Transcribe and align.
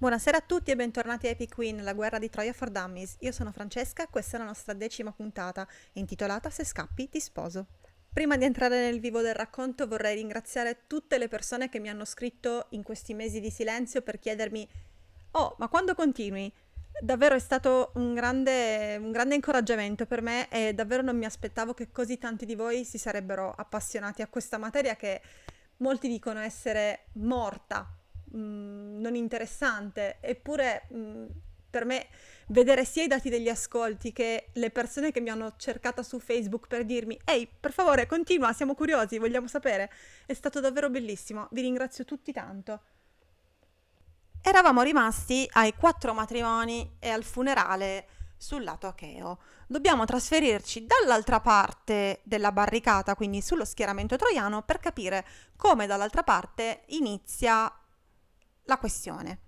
Buonasera 0.00 0.36
a 0.36 0.42
tutti 0.46 0.70
e 0.70 0.76
bentornati 0.76 1.26
a 1.26 1.30
Epic 1.30 1.56
Queen, 1.56 1.82
la 1.82 1.92
guerra 1.92 2.20
di 2.20 2.30
Troia 2.30 2.52
for 2.52 2.70
Dummies. 2.70 3.16
Io 3.22 3.32
sono 3.32 3.50
Francesca, 3.50 4.06
questa 4.06 4.36
è 4.36 4.38
la 4.38 4.46
nostra 4.46 4.72
decima 4.72 5.10
puntata, 5.10 5.66
intitolata 5.94 6.50
Se 6.50 6.64
scappi 6.64 7.08
ti 7.08 7.18
sposo. 7.18 7.66
Prima 8.12 8.36
di 8.36 8.44
entrare 8.44 8.78
nel 8.78 9.00
vivo 9.00 9.22
del 9.22 9.34
racconto 9.34 9.88
vorrei 9.88 10.14
ringraziare 10.14 10.84
tutte 10.86 11.18
le 11.18 11.26
persone 11.26 11.68
che 11.68 11.80
mi 11.80 11.88
hanno 11.88 12.04
scritto 12.04 12.66
in 12.70 12.84
questi 12.84 13.12
mesi 13.12 13.40
di 13.40 13.50
silenzio 13.50 14.00
per 14.02 14.20
chiedermi 14.20 14.68
Oh, 15.32 15.56
ma 15.58 15.66
quando 15.66 15.96
continui? 15.96 16.52
Davvero 17.00 17.34
è 17.34 17.40
stato 17.40 17.90
un 17.96 18.14
grande, 18.14 18.98
un 19.00 19.10
grande 19.10 19.34
incoraggiamento 19.34 20.06
per 20.06 20.22
me 20.22 20.48
e 20.48 20.74
davvero 20.74 21.02
non 21.02 21.16
mi 21.16 21.24
aspettavo 21.24 21.74
che 21.74 21.90
così 21.90 22.18
tanti 22.18 22.46
di 22.46 22.54
voi 22.54 22.84
si 22.84 22.98
sarebbero 22.98 23.50
appassionati 23.50 24.22
a 24.22 24.28
questa 24.28 24.58
materia 24.58 24.94
che 24.94 25.20
molti 25.78 26.06
dicono 26.06 26.38
essere 26.38 27.06
morta 27.14 27.97
mm, 28.36 29.00
non 29.00 29.14
interessante, 29.14 30.18
eppure 30.20 30.86
mh, 30.90 30.98
mm, 30.98 31.26
per 31.70 31.84
me 31.84 32.06
vedere 32.48 32.84
sia 32.84 33.02
i 33.02 33.08
dati 33.08 33.28
degli 33.28 33.48
ascolti 33.48 34.12
che 34.12 34.48
le 34.54 34.70
persone 34.70 35.12
che 35.12 35.20
mi 35.20 35.28
hanno 35.28 35.54
cercata 35.56 36.02
su 36.02 36.18
Facebook 36.18 36.66
per 36.66 36.84
dirmi 36.84 37.18
ehi, 37.24 37.48
per 37.60 37.72
favore, 37.72 38.06
continua, 38.06 38.52
siamo 38.52 38.74
curiosi, 38.74 39.18
vogliamo 39.18 39.46
sapere, 39.46 39.90
è 40.26 40.34
stato 40.34 40.60
davvero 40.60 40.88
bellissimo. 40.90 41.48
Vi 41.50 41.60
ringrazio 41.60 42.04
tutti 42.04 42.32
tanto. 42.32 42.80
Eravamo 44.40 44.82
rimasti 44.82 45.48
ai 45.52 45.74
quattro 45.74 46.14
matrimoni 46.14 46.96
e 46.98 47.10
al 47.10 47.24
funerale 47.24 48.06
sul 48.38 48.62
lato 48.62 48.86
acheo. 48.86 49.40
Dobbiamo 49.66 50.04
trasferirci 50.04 50.86
dall'altra 50.86 51.40
parte 51.40 52.20
della 52.22 52.52
barricata, 52.52 53.14
quindi 53.14 53.42
sullo 53.42 53.64
schieramento 53.64 54.16
troiano, 54.16 54.62
per 54.62 54.78
capire 54.78 55.26
come 55.56 55.86
dall'altra 55.86 56.22
parte 56.22 56.84
inizia 56.86 57.70
la 58.68 58.78
questione. 58.78 59.40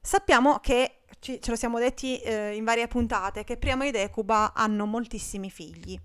Sappiamo 0.00 0.60
che, 0.60 1.02
ce 1.20 1.40
lo 1.46 1.56
siamo 1.56 1.78
detti 1.78 2.18
eh, 2.20 2.54
in 2.54 2.64
varie 2.64 2.88
puntate, 2.88 3.44
che 3.44 3.58
Priamo 3.58 3.84
ed 3.84 3.96
Ecuba 3.96 4.52
hanno 4.54 4.86
moltissimi 4.86 5.50
figli. 5.50 6.00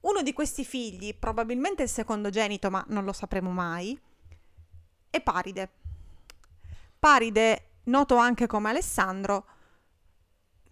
Uno 0.00 0.22
di 0.22 0.32
questi 0.32 0.64
figli, 0.64 1.14
probabilmente 1.14 1.82
il 1.82 1.88
secondogenito, 1.88 2.70
ma 2.70 2.84
non 2.88 3.04
lo 3.04 3.12
sapremo 3.12 3.50
mai, 3.50 3.98
è 5.10 5.20
Paride. 5.20 5.70
Paride, 6.98 7.70
noto 7.84 8.16
anche 8.16 8.46
come 8.46 8.68
Alessandro, 8.68 9.46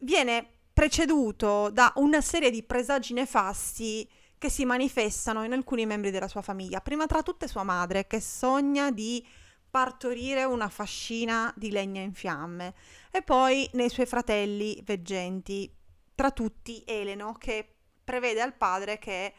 viene 0.00 0.46
preceduto 0.72 1.70
da 1.70 1.92
una 1.96 2.20
serie 2.20 2.50
di 2.50 2.62
presagi 2.62 3.14
nefasti 3.14 4.08
che 4.36 4.50
si 4.50 4.64
manifestano 4.64 5.44
in 5.44 5.52
alcuni 5.52 5.86
membri 5.86 6.10
della 6.10 6.28
sua 6.28 6.42
famiglia. 6.42 6.80
Prima 6.80 7.06
tra 7.06 7.22
tutte 7.22 7.48
sua 7.48 7.62
madre, 7.62 8.06
che 8.06 8.20
sogna 8.20 8.90
di 8.90 9.24
partorire 9.72 10.44
una 10.44 10.68
fascina 10.68 11.50
di 11.56 11.70
legna 11.70 12.02
in 12.02 12.12
fiamme 12.12 12.74
e 13.10 13.22
poi 13.22 13.66
nei 13.72 13.88
suoi 13.88 14.04
fratelli 14.04 14.78
veggenti, 14.84 15.74
tra 16.14 16.30
tutti 16.30 16.84
Eleno 16.86 17.32
che 17.32 17.76
prevede 18.04 18.42
al 18.42 18.52
padre 18.52 18.98
che 18.98 19.32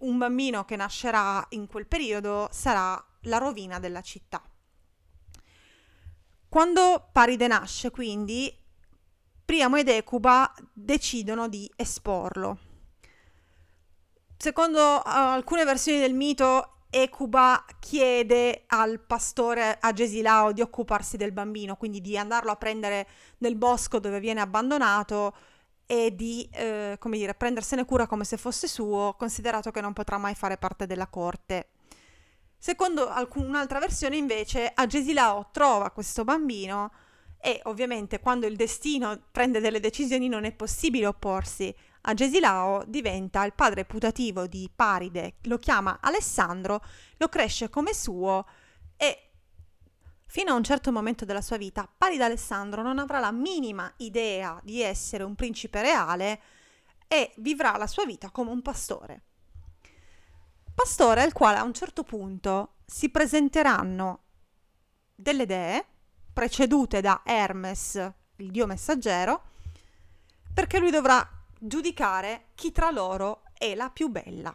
un 0.00 0.18
bambino 0.18 0.66
che 0.66 0.76
nascerà 0.76 1.42
in 1.50 1.66
quel 1.66 1.86
periodo 1.86 2.48
sarà 2.52 3.02
la 3.22 3.38
rovina 3.38 3.78
della 3.78 4.02
città. 4.02 4.42
Quando 6.50 7.08
Paride 7.10 7.46
nasce, 7.46 7.90
quindi, 7.90 8.54
Priamo 9.42 9.76
ed 9.76 9.88
Ecuba 9.88 10.52
decidono 10.70 11.48
di 11.48 11.70
esporlo. 11.76 12.58
Secondo 14.36 14.96
uh, 14.96 15.02
alcune 15.04 15.64
versioni 15.64 15.98
del 15.98 16.12
mito, 16.12 16.81
Ecuba 16.94 17.64
chiede 17.78 18.64
al 18.66 19.00
pastore 19.00 19.78
Agesilao 19.80 20.52
di 20.52 20.60
occuparsi 20.60 21.16
del 21.16 21.32
bambino, 21.32 21.74
quindi 21.76 22.02
di 22.02 22.18
andarlo 22.18 22.50
a 22.50 22.56
prendere 22.56 23.08
nel 23.38 23.56
bosco 23.56 23.98
dove 23.98 24.20
viene 24.20 24.42
abbandonato 24.42 25.34
e 25.86 26.14
di, 26.14 26.46
eh, 26.52 26.96
come 26.98 27.16
dire, 27.16 27.32
prendersene 27.32 27.86
cura 27.86 28.06
come 28.06 28.24
se 28.24 28.36
fosse 28.36 28.68
suo, 28.68 29.14
considerato 29.16 29.70
che 29.70 29.80
non 29.80 29.94
potrà 29.94 30.18
mai 30.18 30.34
fare 30.34 30.58
parte 30.58 30.84
della 30.84 31.06
corte. 31.06 31.70
Secondo 32.58 33.08
alcun, 33.08 33.46
un'altra 33.46 33.78
versione, 33.78 34.18
invece, 34.18 34.70
Agesilao 34.74 35.48
trova 35.50 35.92
questo 35.92 36.24
bambino 36.24 36.92
e 37.40 37.58
ovviamente 37.64 38.20
quando 38.20 38.46
il 38.46 38.54
destino 38.54 39.18
prende 39.32 39.60
delle 39.60 39.80
decisioni 39.80 40.28
non 40.28 40.44
è 40.44 40.52
possibile 40.52 41.06
opporsi 41.06 41.74
Agesilao 42.02 42.84
diventa 42.86 43.44
il 43.44 43.52
padre 43.52 43.84
putativo 43.84 44.46
di 44.46 44.70
Paride, 44.74 45.36
lo 45.42 45.58
chiama 45.58 45.98
Alessandro, 46.00 46.82
lo 47.16 47.28
cresce 47.28 47.70
come 47.70 47.94
suo 47.94 48.46
e 48.96 49.30
fino 50.26 50.52
a 50.52 50.56
un 50.56 50.64
certo 50.64 50.90
momento 50.90 51.24
della 51.24 51.42
sua 51.42 51.58
vita 51.58 51.88
Paride 51.96 52.24
Alessandro 52.24 52.82
non 52.82 52.98
avrà 52.98 53.20
la 53.20 53.30
minima 53.30 53.92
idea 53.98 54.58
di 54.64 54.80
essere 54.80 55.22
un 55.22 55.34
principe 55.34 55.82
reale 55.82 56.40
e 57.06 57.32
vivrà 57.36 57.76
la 57.76 57.86
sua 57.86 58.04
vita 58.04 58.30
come 58.30 58.50
un 58.50 58.62
pastore. 58.62 59.22
Pastore 60.74 61.22
al 61.22 61.32
quale 61.32 61.58
a 61.58 61.62
un 61.62 61.74
certo 61.74 62.02
punto 62.02 62.76
si 62.86 63.10
presenteranno 63.10 64.22
delle 65.14 65.46
dee 65.46 65.86
precedute 66.32 67.00
da 67.00 67.20
Hermes, 67.24 68.12
il 68.36 68.50
dio 68.50 68.66
messaggero, 68.66 69.42
perché 70.54 70.78
lui 70.78 70.90
dovrà 70.90 71.41
giudicare 71.64 72.48
chi 72.54 72.72
tra 72.72 72.90
loro 72.90 73.44
è 73.54 73.74
la 73.74 73.88
più 73.90 74.08
bella. 74.08 74.54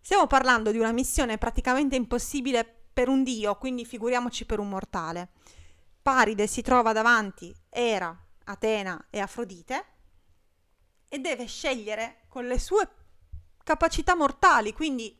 Stiamo 0.00 0.26
parlando 0.26 0.70
di 0.70 0.78
una 0.78 0.92
missione 0.92 1.38
praticamente 1.38 1.96
impossibile 1.96 2.64
per 2.92 3.08
un 3.08 3.22
dio, 3.24 3.56
quindi 3.56 3.84
figuriamoci 3.84 4.46
per 4.46 4.58
un 4.58 4.68
mortale. 4.68 5.30
Paride 6.00 6.46
si 6.46 6.62
trova 6.62 6.92
davanti 6.92 7.54
Era, 7.68 8.16
Atena 8.44 9.06
e 9.10 9.20
Afrodite 9.20 9.84
e 11.08 11.18
deve 11.18 11.46
scegliere 11.46 12.24
con 12.28 12.46
le 12.46 12.58
sue 12.58 12.88
capacità 13.62 14.14
mortali, 14.14 14.72
quindi 14.72 15.16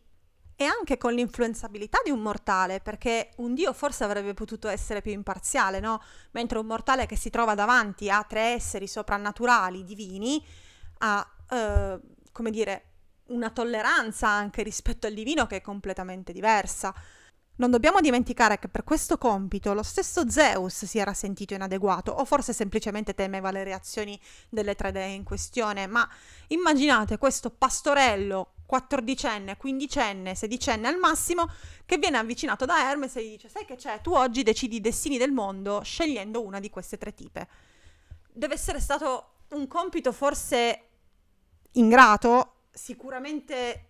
e 0.57 0.65
anche 0.65 0.99
con 0.99 1.13
l'influenzabilità 1.13 1.99
di 2.05 2.11
un 2.11 2.21
mortale, 2.21 2.81
perché 2.81 3.31
un 3.37 3.55
dio 3.55 3.73
forse 3.73 4.05
avrebbe 4.05 4.35
potuto 4.35 4.69
essere 4.69 5.03
più 5.03 5.13
imparziale, 5.13 5.81
no? 5.81 6.03
Mentre 6.33 6.59
un 6.59 6.67
mortale 6.67 7.07
che 7.07 7.17
si 7.17 7.31
trova 7.31 7.55
davanti 7.55 8.11
a 8.11 8.25
tre 8.29 8.53
esseri 8.53 8.87
soprannaturali, 8.87 9.85
divini, 9.85 10.45
ha, 10.99 11.27
eh, 11.51 12.01
come 12.31 12.51
dire, 12.51 12.85
una 13.27 13.51
tolleranza 13.51 14.29
anche 14.29 14.63
rispetto 14.63 15.07
al 15.07 15.15
divino 15.15 15.47
che 15.47 15.57
è 15.57 15.61
completamente 15.61 16.33
diversa. 16.33 16.95
Non 17.55 17.71
dobbiamo 17.71 18.01
dimenticare 18.01 18.59
che 18.59 18.69
per 18.69 18.83
questo 18.83 19.19
compito 19.19 19.75
lo 19.75 19.83
stesso 19.83 20.29
Zeus 20.29 20.85
si 20.85 20.99
era 20.99 21.13
sentito 21.13 21.55
inadeguato, 21.55 22.11
o 22.11 22.25
forse 22.25 22.53
semplicemente 22.53 23.15
temeva 23.15 23.51
le 23.51 23.63
reazioni 23.63 24.19
delle 24.49 24.75
tre 24.75 24.91
dee 24.91 25.09
in 25.09 25.23
questione, 25.23 25.87
ma 25.87 26.09
immaginate 26.49 27.19
questo 27.19 27.51
pastorello 27.51 28.55
quattordicenne, 28.73 29.59
quindicenne, 29.59 30.35
sedicenne 30.35 30.89
al 30.89 30.97
massimo, 30.97 31.47
che 31.85 31.99
viene 31.99 32.17
avvicinato 32.17 32.65
da 32.65 32.89
Hermes 32.89 33.15
e 33.17 33.23
gli 33.23 33.31
dice: 33.33 33.51
Sai 33.51 33.67
che 33.67 33.77
c'è? 33.77 34.01
Tu 34.01 34.15
oggi 34.15 34.43
decidi 34.43 34.77
i 34.77 34.81
destini 34.81 35.19
del 35.19 35.31
mondo 35.31 35.83
scegliendo 35.83 36.43
una 36.43 36.59
di 36.59 36.71
queste 36.71 36.97
tre 36.97 37.13
tipe. 37.13 37.49
Deve 38.33 38.55
essere 38.55 38.81
stato 38.81 39.41
un 39.51 39.67
compito 39.67 40.11
forse 40.11 40.89
ingrato, 41.73 42.69
sicuramente 42.71 43.89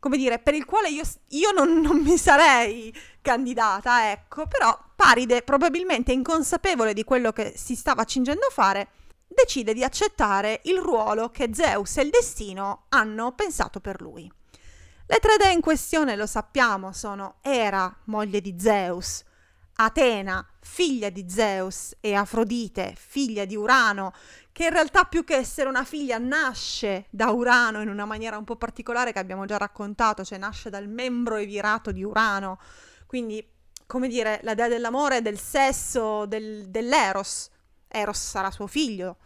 come 0.00 0.16
dire, 0.16 0.40
per 0.40 0.54
il 0.54 0.64
quale 0.64 0.88
io, 0.88 1.04
io 1.28 1.52
non, 1.52 1.80
non, 1.80 1.98
mi 1.98 2.16
sarei 2.18 2.92
candidata, 3.20 4.10
ecco, 4.10 4.48
però 4.48 4.76
Paride, 4.96 5.42
probabilmente 5.42 6.10
inconsapevole 6.10 6.94
di 6.94 7.04
quello 7.04 7.30
che 7.30 7.52
si 7.56 7.76
stava 7.76 8.02
accingendo 8.02 8.46
a 8.46 8.50
fare, 8.50 8.88
decide 9.28 9.74
di 9.74 9.84
accettare 9.84 10.60
il 10.64 10.78
ruolo 10.78 11.30
che 11.30 11.50
Zeus 11.52 11.98
e 11.98 12.02
il 12.02 12.10
destino 12.10 12.86
hanno 12.88 13.32
pensato 13.32 13.80
per 13.80 14.00
lui. 14.00 14.30
Le 15.06 15.18
tre 15.20 15.36
dee 15.38 15.52
in 15.52 15.60
questione, 15.60 16.16
lo 16.16 16.26
sappiamo, 16.26 16.92
sono 16.92 17.36
Era, 17.40 17.94
moglie 18.04 18.40
di 18.40 18.56
Zeus, 18.58 19.24
Atena, 19.76 20.46
figlia 20.60 21.08
di 21.08 21.24
Zeus, 21.28 21.96
e 22.00 22.14
Afrodite, 22.14 22.94
figlia 22.96 23.44
di 23.44 23.54
Urano, 23.54 24.12
che 24.52 24.64
in 24.64 24.70
realtà 24.70 25.04
più 25.04 25.24
che 25.24 25.36
essere 25.36 25.68
una 25.68 25.84
figlia 25.84 26.18
nasce 26.18 27.06
da 27.10 27.30
Urano 27.30 27.80
in 27.80 27.88
una 27.88 28.04
maniera 28.04 28.36
un 28.36 28.44
po' 28.44 28.56
particolare 28.56 29.12
che 29.12 29.20
abbiamo 29.20 29.46
già 29.46 29.56
raccontato, 29.56 30.24
cioè 30.24 30.36
nasce 30.36 30.68
dal 30.68 30.88
membro 30.88 31.36
evirato 31.36 31.92
di 31.92 32.02
Urano, 32.02 32.58
quindi 33.06 33.42
come 33.86 34.08
dire 34.08 34.40
la 34.42 34.54
dea 34.54 34.68
dell'amore, 34.68 35.22
del 35.22 35.38
sesso, 35.38 36.26
del, 36.26 36.68
dell'eros, 36.68 37.48
Eros 37.88 38.18
sarà 38.18 38.50
suo 38.50 38.66
figlio. 38.66 39.16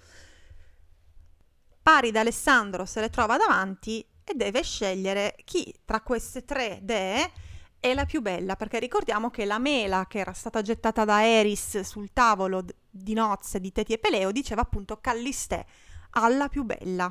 Paride 1.82 2.19
Alessandro 2.20 2.85
se 2.85 3.00
le 3.00 3.11
trova 3.11 3.37
davanti 3.37 4.06
e 4.25 4.35
deve 4.35 4.62
scegliere 4.62 5.35
chi 5.44 5.75
tra 5.85 6.00
queste 6.00 6.44
tre 6.44 6.79
dee 6.81 7.32
è 7.81 7.94
la 7.94 8.05
più 8.05 8.20
bella, 8.20 8.55
perché 8.55 8.79
ricordiamo 8.79 9.31
che 9.31 9.44
la 9.44 9.59
mela 9.59 10.06
che 10.06 10.20
era 10.20 10.32
stata 10.32 10.62
gettata 10.62 11.05
da 11.05 11.26
Eris 11.26 11.81
sul 11.81 12.12
tavolo 12.12 12.64
di 12.88 13.12
nozze 13.12 13.59
di 13.59 13.73
Teti 13.73 13.94
e 13.94 13.99
Peleo 13.99 14.31
diceva 14.31 14.61
appunto 14.61 15.00
Callistè 15.00 15.64
alla 16.11 16.49
più 16.49 16.62
bella. 16.62 17.11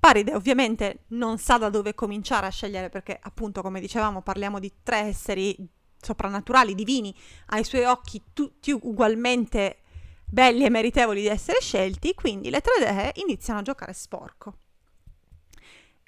Paride 0.00 0.34
ovviamente 0.34 1.04
non 1.08 1.36
sa 1.36 1.58
da 1.58 1.68
dove 1.68 1.92
cominciare 1.92 2.46
a 2.46 2.50
scegliere 2.50 2.88
perché 2.88 3.18
appunto 3.20 3.60
come 3.60 3.80
dicevamo 3.80 4.22
parliamo 4.22 4.58
di 4.58 4.72
tre 4.82 5.00
esseri 5.00 5.68
soprannaturali, 6.00 6.74
divini, 6.74 7.14
ai 7.46 7.64
suoi 7.64 7.84
occhi 7.84 8.22
tutti 8.32 8.70
ugualmente 8.70 9.78
belli 10.24 10.64
e 10.64 10.70
meritevoli 10.70 11.22
di 11.22 11.28
essere 11.28 11.60
scelti, 11.60 12.14
quindi 12.14 12.50
le 12.50 12.60
tre 12.60 12.72
dee 12.78 13.12
iniziano 13.16 13.60
a 13.60 13.62
giocare 13.62 13.92
sporco. 13.92 14.58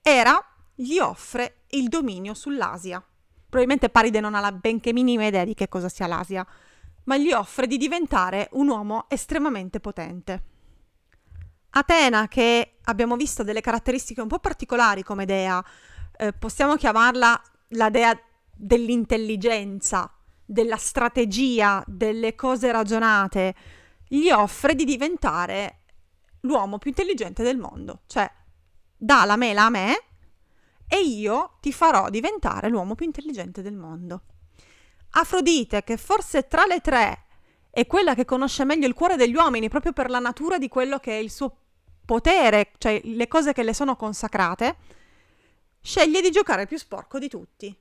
Era 0.02 0.42
gli 0.74 0.98
offre 0.98 1.62
il 1.70 1.88
dominio 1.88 2.34
sull'Asia. 2.34 3.04
Probabilmente 3.48 3.88
Paride 3.88 4.20
non 4.20 4.34
ha 4.34 4.40
la 4.40 4.52
benché 4.52 4.92
minima 4.92 5.26
idea 5.26 5.44
di 5.44 5.54
che 5.54 5.68
cosa 5.68 5.88
sia 5.88 6.06
l'Asia, 6.06 6.46
ma 7.04 7.16
gli 7.16 7.32
offre 7.32 7.66
di 7.66 7.76
diventare 7.76 8.48
un 8.52 8.68
uomo 8.68 9.06
estremamente 9.08 9.80
potente. 9.80 10.44
Atena, 11.70 12.28
che 12.28 12.78
abbiamo 12.84 13.16
visto 13.16 13.42
delle 13.42 13.60
caratteristiche 13.60 14.20
un 14.20 14.28
po' 14.28 14.38
particolari 14.38 15.02
come 15.02 15.24
dea, 15.24 15.64
eh, 16.16 16.32
possiamo 16.32 16.76
chiamarla 16.76 17.42
la 17.68 17.90
dea 17.90 18.18
dell'intelligenza, 18.62 20.12
della 20.44 20.76
strategia, 20.76 21.82
delle 21.86 22.34
cose 22.34 22.70
ragionate, 22.70 23.54
gli 24.06 24.28
offre 24.28 24.74
di 24.74 24.84
diventare 24.84 25.84
l'uomo 26.40 26.78
più 26.78 26.90
intelligente 26.90 27.42
del 27.42 27.56
mondo. 27.56 28.02
Cioè, 28.06 28.30
dà 28.96 29.24
la 29.24 29.36
mela 29.36 29.64
a 29.64 29.70
me 29.70 30.02
e 30.86 31.00
io 31.00 31.56
ti 31.60 31.72
farò 31.72 32.10
diventare 32.10 32.68
l'uomo 32.68 32.94
più 32.94 33.06
intelligente 33.06 33.62
del 33.62 33.76
mondo. 33.76 34.22
Afrodite, 35.12 35.82
che 35.82 35.96
forse 35.96 36.46
tra 36.46 36.66
le 36.66 36.80
tre 36.80 37.24
è 37.70 37.86
quella 37.86 38.14
che 38.14 38.26
conosce 38.26 38.64
meglio 38.64 38.86
il 38.86 38.94
cuore 38.94 39.16
degli 39.16 39.34
uomini, 39.34 39.70
proprio 39.70 39.92
per 39.92 40.10
la 40.10 40.18
natura 40.18 40.58
di 40.58 40.68
quello 40.68 40.98
che 40.98 41.12
è 41.12 41.20
il 41.20 41.30
suo 41.30 41.56
potere, 42.04 42.72
cioè 42.76 43.00
le 43.04 43.26
cose 43.26 43.52
che 43.52 43.62
le 43.62 43.72
sono 43.72 43.96
consacrate, 43.96 44.76
sceglie 45.80 46.20
di 46.20 46.30
giocare 46.30 46.66
più 46.66 46.76
sporco 46.76 47.18
di 47.18 47.28
tutti. 47.28 47.74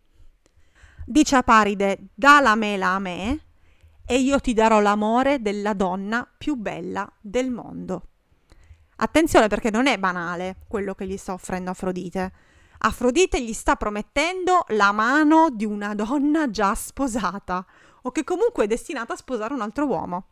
Dice 1.11 1.37
a 1.37 1.41
Paride, 1.41 2.09
dà 2.13 2.39
la 2.39 2.53
mela 2.53 2.89
a 2.89 2.99
me 2.99 3.45
e 4.05 4.19
io 4.19 4.39
ti 4.39 4.53
darò 4.53 4.79
l'amore 4.79 5.41
della 5.41 5.73
donna 5.73 6.29
più 6.37 6.53
bella 6.53 7.11
del 7.19 7.49
mondo. 7.49 8.09
Attenzione 8.97 9.47
perché 9.47 9.71
non 9.71 9.87
è 9.87 9.97
banale 9.97 10.57
quello 10.67 10.93
che 10.93 11.07
gli 11.07 11.17
sta 11.17 11.33
offrendo 11.33 11.71
Afrodite. 11.71 12.31
Afrodite 12.77 13.41
gli 13.41 13.53
sta 13.53 13.75
promettendo 13.75 14.65
la 14.67 14.91
mano 14.91 15.49
di 15.49 15.65
una 15.65 15.95
donna 15.95 16.51
già 16.51 16.75
sposata 16.75 17.65
o 18.03 18.11
che 18.11 18.23
comunque 18.23 18.65
è 18.65 18.67
destinata 18.67 19.13
a 19.13 19.17
sposare 19.17 19.55
un 19.55 19.61
altro 19.61 19.87
uomo. 19.87 20.25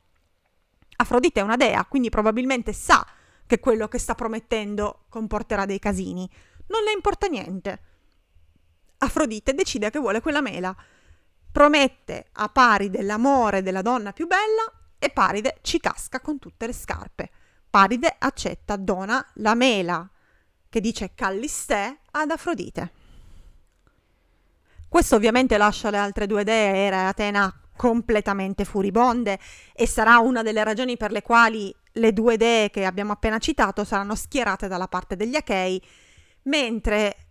Afrodite 0.98 1.40
è 1.40 1.44
una 1.44 1.58
dea, 1.58 1.86
quindi 1.86 2.10
probabilmente 2.10 2.72
sa 2.72 3.04
che 3.48 3.60
quello 3.60 3.88
che 3.88 3.98
sta 3.98 4.14
promettendo 4.14 5.06
comporterà 5.10 5.66
dei 5.66 5.80
casini. 5.80 6.30
Non 6.68 6.84
le 6.84 6.92
importa 6.92 7.26
niente. 7.26 7.82
Afrodite 9.00 9.54
decide 9.54 9.90
che 9.90 10.00
vuole 10.00 10.22
quella 10.22 10.42
mela 10.42 10.76
promette 11.52 12.28
a 12.34 12.50
Paride 12.50 13.02
l'amore 13.02 13.64
della 13.64 13.82
donna 13.82 14.12
più 14.12 14.28
bella 14.28 14.72
e 15.00 15.10
Paride 15.10 15.58
ci 15.62 15.80
casca 15.80 16.20
con 16.20 16.40
tutte 16.40 16.68
le 16.68 16.74
scarpe. 16.74 17.30
Paride 17.70 18.16
accetta, 18.18 18.76
dona 18.76 19.26
la 19.36 19.56
mela 19.56 20.10
che 20.70 20.82
dice 20.82 21.14
Callistè 21.16 21.98
ad 22.12 22.32
Afrodite. 22.32 22.92
Questo 24.88 25.16
ovviamente 25.16 25.58
lascia 25.58 25.90
le 25.90 25.98
altre 25.98 26.28
due 26.28 26.44
dee, 26.44 26.86
Era 26.86 27.02
e 27.02 27.06
Atena, 27.06 27.62
completamente 27.76 28.66
furibonde 28.66 29.40
e 29.74 29.88
sarà 29.88 30.18
una 30.20 30.42
delle 30.42 30.64
ragioni 30.64 30.98
per 30.98 31.12
le 31.12 31.22
quali 31.22 31.74
le 31.94 32.14
due 32.14 32.38
dee 32.38 32.70
che 32.70 32.86
abbiamo 32.86 33.14
appena 33.14 33.38
citato 33.38 33.84
saranno 33.84 34.16
schierate 34.16 34.68
dalla 34.68 34.88
parte 34.88 35.16
degli 35.16 35.36
Achei, 35.36 35.82
mentre 36.44 37.27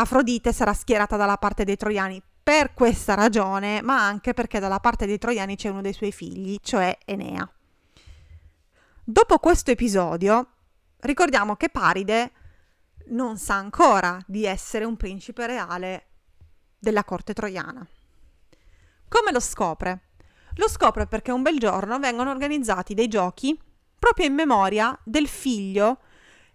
Afrodite 0.00 0.52
sarà 0.52 0.72
schierata 0.72 1.16
dalla 1.16 1.36
parte 1.36 1.64
dei 1.64 1.76
Troiani 1.76 2.22
per 2.42 2.72
questa 2.72 3.14
ragione, 3.14 3.82
ma 3.82 4.02
anche 4.02 4.32
perché 4.32 4.58
dalla 4.58 4.80
parte 4.80 5.04
dei 5.06 5.18
troiani 5.18 5.56
c'è 5.56 5.68
uno 5.68 5.82
dei 5.82 5.92
suoi 5.92 6.10
figli, 6.10 6.56
cioè 6.62 6.98
Enea. 7.04 7.48
Dopo 9.04 9.38
questo 9.38 9.70
episodio, 9.70 10.52
ricordiamo 11.00 11.54
che 11.54 11.68
Paride 11.68 12.32
non 13.08 13.36
sa 13.36 13.56
ancora 13.56 14.18
di 14.26 14.46
essere 14.46 14.84
un 14.84 14.96
principe 14.96 15.46
reale 15.46 16.06
della 16.78 17.04
corte 17.04 17.34
troiana. 17.34 17.86
Come 19.06 19.32
lo 19.32 19.40
scopre? 19.40 20.08
Lo 20.54 20.68
scopre 20.68 21.06
perché 21.06 21.30
un 21.30 21.42
bel 21.42 21.58
giorno 21.58 21.98
vengono 21.98 22.30
organizzati 22.30 22.94
dei 22.94 23.06
giochi 23.06 23.56
proprio 23.98 24.26
in 24.26 24.34
memoria 24.34 24.98
del 25.04 25.28
figlio 25.28 25.98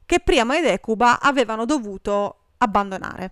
che 0.06 0.19
Priamo 0.19 0.53
ed 0.53 0.65
Ecuba 0.65 1.19
avevano 1.21 1.65
dovuto 1.65 2.39
abbandonare. 2.57 3.31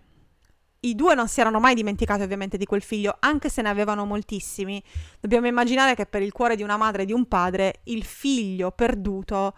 I 0.81 0.95
due 0.95 1.15
non 1.15 1.29
si 1.29 1.39
erano 1.39 1.59
mai 1.59 1.75
dimenticati 1.75 2.23
ovviamente 2.23 2.57
di 2.57 2.65
quel 2.65 2.81
figlio, 2.81 3.15
anche 3.19 3.49
se 3.49 3.61
ne 3.61 3.69
avevano 3.69 4.05
moltissimi. 4.05 4.83
Dobbiamo 5.19 5.47
immaginare 5.47 5.95
che 5.95 6.05
per 6.05 6.21
il 6.21 6.33
cuore 6.33 6.57
di 6.57 6.63
una 6.63 6.75
madre 6.75 7.03
e 7.03 7.05
di 7.05 7.13
un 7.13 7.25
padre 7.27 7.81
il 7.85 8.03
figlio 8.03 8.71
perduto 8.71 9.55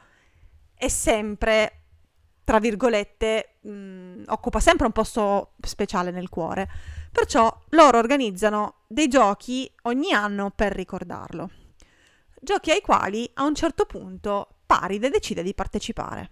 è 0.76 0.88
sempre, 0.88 1.82
tra 2.44 2.60
virgolette, 2.60 3.58
mh, 3.62 3.70
mm, 3.70 4.24
occupa 4.28 4.60
sempre 4.60 4.86
un 4.86 4.92
posto 4.92 5.54
speciale 5.62 6.12
nel 6.12 6.30
cuore. 6.30 6.70
Perciò 7.12 7.60
loro 7.70 7.98
organizzano 7.98 8.82
dei 8.88 9.08
giochi 9.08 9.72
ogni 9.84 10.14
anno 10.14 10.52
per 10.52 10.74
ricordarlo. 10.74 11.50
Giochi 12.40 12.70
ai 12.70 12.82
quali 12.82 13.28
a 13.34 13.44
un 13.46 13.56
certo 13.56 13.86
punto 13.86 14.50
Paride 14.66 15.10
decide 15.10 15.42
di 15.42 15.54
partecipare. 15.54 16.30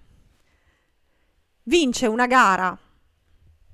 Vince 1.63 2.07
una 2.07 2.27
gara 2.27 2.77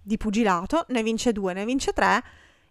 di 0.09 0.17
pugilato, 0.17 0.85
ne 0.87 1.03
vince 1.03 1.31
due, 1.31 1.53
ne 1.53 1.65
vince 1.65 1.93
tre, 1.93 2.23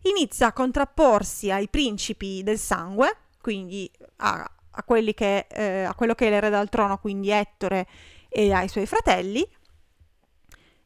inizia 0.02 0.49
a 0.49 0.52
contrapporsi 0.52 1.52
ai 1.52 1.69
principi 1.69 2.43
del 2.43 2.58
sangue, 2.58 3.17
quindi 3.40 3.88
a, 4.17 4.50
a, 4.70 4.85
che, 5.14 5.46
eh, 5.49 5.85
a 5.85 5.94
quello 5.94 6.17
che 6.17 6.26
è 6.26 6.31
l'erede 6.31 6.56
al 6.56 6.69
trono, 6.69 6.99
quindi 6.99 7.31
Ettore 7.31 7.87
e 8.29 8.52
ai 8.52 8.67
suoi 8.67 8.87
fratelli, 8.87 9.49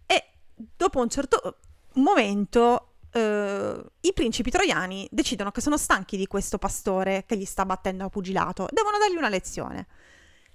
e 0.04 0.24
dopo 0.54 1.00
un 1.00 1.08
certo 1.08 1.56
momento 1.94 2.96
eh, 3.12 3.82
i 4.00 4.12
principi 4.12 4.50
troiani 4.50 5.08
decidono 5.10 5.52
che 5.52 5.62
sono 5.62 5.78
stanchi 5.78 6.18
di 6.18 6.26
questo 6.26 6.58
pastore 6.58 7.24
che 7.26 7.38
gli 7.38 7.46
sta 7.46 7.64
battendo 7.64 8.04
a 8.04 8.10
pugilato, 8.10 8.68
devono 8.70 8.98
dargli 8.98 9.16
una 9.16 9.30
lezione. 9.30 9.86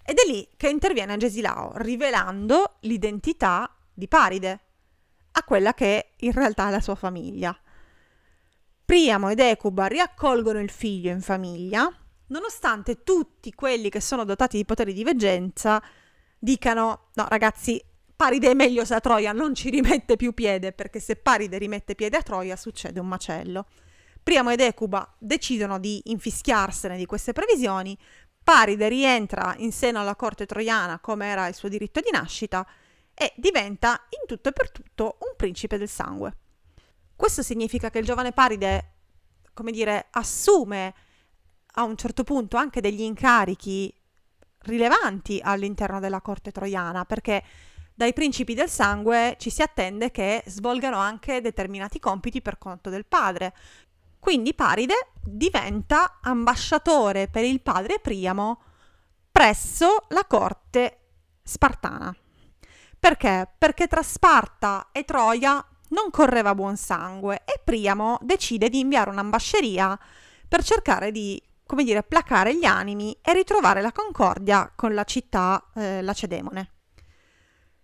Ed 0.06 0.20
è 0.20 0.32
lì 0.32 0.48
che 0.56 0.70
interviene 0.70 1.18
Gesilao, 1.18 1.72
rivelando 1.78 2.76
l'identità 2.82 3.76
di 3.92 4.08
Paride, 4.08 4.60
a 5.38 5.44
quella 5.44 5.74
che 5.74 6.14
in 6.18 6.32
realtà 6.32 6.68
è 6.68 6.72
la 6.72 6.82
sua 6.82 6.96
famiglia. 6.96 7.58
Priamo 8.84 9.30
ed 9.30 9.40
Ecuba 9.40 9.86
riaccolgono 9.86 10.60
il 10.60 10.70
figlio 10.70 11.12
in 11.12 11.22
famiglia, 11.22 11.92
nonostante 12.28 13.04
tutti 13.04 13.54
quelli 13.54 13.90
che 13.90 14.02
sono 14.02 14.24
dotati 14.24 14.58
di 14.58 14.66
poteri 14.66 14.94
di 14.94 15.04
veggenza 15.04 15.82
dicano 16.40 17.10
no 17.14 17.26
ragazzi 17.30 17.82
Paride 18.16 18.52
è 18.52 18.54
meglio 18.54 18.84
se 18.84 18.96
a 18.96 19.00
Troia 19.00 19.32
non 19.32 19.54
ci 19.54 19.70
rimette 19.70 20.16
più 20.16 20.34
piede 20.34 20.72
perché 20.72 21.00
se 21.00 21.18
Paride 21.18 21.58
rimette 21.60 21.94
piede 21.94 22.18
a 22.18 22.24
Troia 22.24 22.56
succede 22.56 23.00
un 23.00 23.08
macello. 23.08 23.68
Priamo 24.24 24.50
ed 24.50 24.60
Ecuba 24.60 25.16
decidono 25.20 25.80
di 25.80 26.02
infischiarsene 26.06 26.98
di 26.98 27.06
queste 27.06 27.34
previsioni, 27.34 27.98
Paride 28.44 28.90
rientra 28.90 29.54
in 29.58 29.72
seno 29.72 30.00
alla 30.00 30.16
corte 30.16 30.46
troiana 30.46 31.00
come 31.00 31.28
era 31.28 31.48
il 31.48 31.54
suo 31.54 31.70
diritto 31.70 32.00
di 32.00 32.10
nascita 32.12 32.66
e 33.20 33.34
diventa 33.36 34.06
in 34.10 34.28
tutto 34.28 34.50
e 34.50 34.54
per 34.54 34.70
tutto 34.70 35.18
un 35.22 35.36
principe 35.36 35.80
del 35.80 35.90
sangue. 35.90 36.38
Questo 37.16 37.42
significa 37.42 37.90
che 37.90 37.98
il 37.98 38.06
giovane 38.06 38.32
Paride, 38.32 38.94
come 39.54 39.72
dire, 39.72 40.08
assume 40.12 40.94
a 41.74 41.84
un 41.84 41.98
certo 41.98 42.24
punto 42.24 42.58
anche 42.58 42.80
degli 42.80 43.02
incarichi 43.02 43.92
rilevanti 44.60 45.40
all'interno 45.44 46.00
della 46.00 46.22
corte 46.22 46.52
troiana, 46.52 47.06
perché 47.06 47.44
dai 47.96 48.14
principi 48.14 48.54
del 48.54 48.70
sangue 48.70 49.36
ci 49.40 49.50
si 49.50 49.64
attende 49.64 50.12
che 50.12 50.44
svolgano 50.46 50.98
anche 50.98 51.42
determinati 51.42 52.00
compiti 52.00 52.44
per 52.44 52.60
conto 52.60 52.92
del 52.92 53.08
padre. 53.08 53.56
Quindi 54.20 54.54
Paride 54.54 55.14
diventa 55.24 56.20
ambasciatore 56.22 57.28
per 57.28 57.44
il 57.44 57.62
padre 57.62 58.00
Priamo 58.00 58.62
presso 59.32 60.06
la 60.10 60.26
corte 60.26 61.00
spartana. 61.42 62.16
Perché? 63.00 63.50
Perché 63.58 63.88
tra 63.88 64.04
Sparta 64.04 64.90
e 64.92 65.04
Troia 65.06 65.64
non 65.90 66.10
correva 66.10 66.56
buon 66.56 66.76
sangue 66.76 67.44
e 67.46 67.62
Priamo 67.64 68.18
decide 68.22 68.70
di 68.70 68.80
inviare 68.80 69.10
un'ambasceria 69.10 69.98
per 70.48 70.64
cercare 70.64 71.12
di, 71.12 71.42
come 71.66 71.84
dire, 71.84 72.04
placare 72.04 72.58
gli 72.58 72.66
animi 72.66 73.18
e 73.22 73.34
ritrovare 73.34 73.82
la 73.82 73.92
concordia 73.92 74.72
con 74.76 74.94
la 74.94 75.04
città 75.04 75.72
eh, 75.76 76.02
lacedemone. 76.02 76.72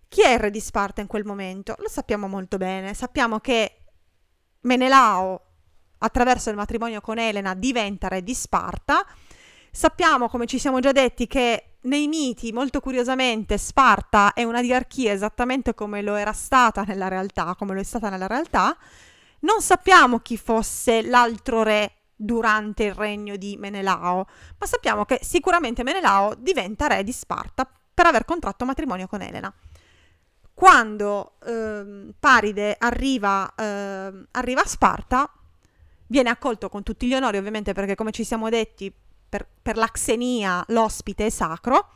Chi 0.08 0.22
è 0.22 0.34
il 0.34 0.39
re 0.39 0.51
di 0.51 0.60
Sparta 0.60 1.01
in 1.01 1.08
quel 1.08 1.25
momento? 1.25 1.75
Lo 1.79 1.89
sappiamo 1.89 2.27
molto 2.27 2.58
bene. 2.58 2.93
Sappiamo 2.93 3.39
che 3.39 3.86
Menelao, 4.62 5.41
attraverso 5.98 6.50
il 6.50 6.55
matrimonio 6.55 7.01
con 7.01 7.17
Elena, 7.17 7.55
diventa 7.55 8.08
re 8.10 8.24
di 8.24 8.34
Sparta. 8.34 9.05
Sappiamo, 9.72 10.29
come 10.29 10.46
ci 10.46 10.60
siamo 10.60 10.79
già 10.79 10.91
detti, 10.91 11.25
che 11.25 11.73
nei 11.84 12.08
miti, 12.08 12.52
molto 12.52 12.80
curiosamente, 12.80 13.58
Sparta 13.58 14.34
è 14.34 14.44
una 14.44 14.62
diarchia 14.62 15.12
esattamente 15.12 15.74
come 15.74 16.02
lo 16.02 16.16
era 16.16 16.34
stata 16.34 16.84
nella 16.84 17.08
realtà, 17.08 17.56
come 17.56 17.74
lo 17.74 17.80
è 17.80 17.84
stata 17.84 18.10
nella 18.10 18.28
realtà. 18.28 18.78
Non 19.40 19.62
sappiamo 19.62 20.20
chi 20.20 20.38
fosse 20.38 21.02
l'altro 21.02 21.63
re 21.63 21.96
durante 22.16 22.86
il 22.86 22.94
regno 22.94 23.36
di 23.36 23.58
Menelao, 23.58 24.28
ma 24.58 24.66
sappiamo 24.66 25.04
che 25.06 25.20
sicuramente 25.22 25.84
Menelao 25.84 26.36
diventa 26.36 26.88
re 26.88 27.04
di 27.04 27.12
Sparta 27.12 27.70
per 27.94 28.06
aver 28.06 28.25
contratto 28.25 28.66
matrimonio 28.66 29.08
con 29.08 29.22
Elena. 29.22 29.54
Quando 30.54 31.34
eh, 31.46 32.13
Paride 32.18 32.75
arriva, 32.80 33.54
eh, 33.56 34.25
arriva 34.32 34.62
a 34.62 34.68
Sparta, 34.68 35.30
viene 36.08 36.30
accolto 36.30 36.70
con 36.70 36.84
tutti 36.84 37.08
gli 37.08 37.13
onori, 37.13 37.38
ovviamente 37.38 37.74
perché 37.74 37.96
come 37.96 38.12
ci 38.12 38.24
siamo 38.24 38.50
detti, 38.50 38.94
per, 39.34 39.48
per 39.63 39.78
la 39.78 39.88
Xenia 39.88 40.63
l'ospite 40.68 41.25
è 41.25 41.30
sacro, 41.32 41.90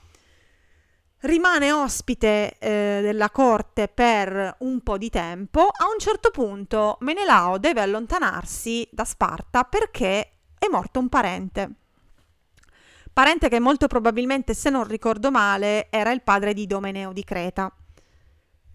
rimane 1.22 1.72
ospite 1.72 2.58
eh, 2.58 3.00
della 3.04 3.30
corte 3.30 3.88
per 3.88 4.56
un 4.60 4.82
po' 4.82 4.98
di 4.98 5.12
tempo. 5.12 5.62
A 5.62 5.86
un 5.86 6.00
certo 6.00 6.32
punto 6.32 6.98
Menelao 7.02 7.60
deve 7.60 7.82
allontanarsi 7.82 8.88
da 8.92 9.06
Sparta 9.06 9.66
perché 9.66 10.32
è 10.58 10.68
morto 10.68 11.00
un 11.00 11.10
parente. 11.10 11.72
Parente 13.14 13.50
che 13.50 13.60
molto 13.60 13.86
probabilmente, 13.86 14.56
se 14.56 14.72
non 14.72 14.86
ricordo 14.86 15.30
male, 15.30 15.92
era 15.92 16.12
il 16.12 16.24
padre 16.24 16.56
di 16.56 16.66
Domeneo 16.66 17.14
di 17.14 17.24
Creta. 17.24 17.72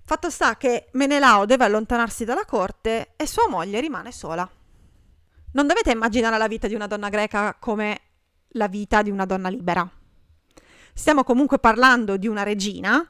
Fatto 0.05 0.31
sta 0.31 0.57
che 0.57 0.89
Menelao 0.93 1.47
deve 1.47 1.65
allontanarsi 1.65 2.25
dalla 2.25 2.45
corte 2.45 3.15
e 3.17 3.27
sua 3.27 3.49
moglie 3.49 3.81
rimane 3.81 4.13
sola. 4.13 4.49
Non 5.55 5.67
dovete 5.67 5.91
immaginare 5.91 6.39
la 6.39 6.47
vita 6.47 6.69
di 6.69 6.75
una 6.75 6.87
donna 6.87 7.09
greca 7.09 7.57
come 7.59 8.12
la 8.53 8.69
vita 8.69 9.03
di 9.03 9.11
una 9.11 9.27
donna 9.27 9.49
libera 9.49 9.89
Stiamo 10.95 11.25
comunque 11.25 11.59
parlando 11.59 12.17
di 12.17 12.29
una 12.29 12.43
regina. 12.43 13.07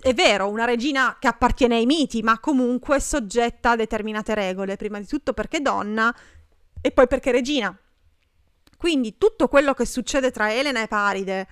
È 0.00 0.14
vero, 0.14 0.48
una 0.48 0.64
regina 0.64 1.16
che 1.18 1.28
appartiene 1.28 1.76
ai 1.76 1.86
miti, 1.86 2.22
ma 2.22 2.38
comunque 2.38 3.00
soggetta 3.00 3.70
a 3.70 3.76
determinate 3.76 4.34
regole, 4.34 4.76
prima 4.76 4.98
di 4.98 5.06
tutto 5.06 5.32
perché 5.32 5.60
donna 5.60 6.14
e 6.80 6.90
poi 6.92 7.06
perché 7.06 7.32
regina. 7.32 7.76
Quindi 8.76 9.16
tutto 9.18 9.48
quello 9.48 9.74
che 9.74 9.86
succede 9.86 10.30
tra 10.30 10.52
Elena 10.52 10.82
e 10.82 10.88
Paride 10.88 11.48